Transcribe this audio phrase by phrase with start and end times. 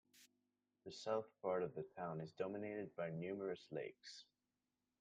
[0.83, 4.25] The south part of the town is dominated by numerous lakes.